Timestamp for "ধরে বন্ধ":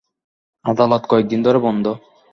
1.43-1.85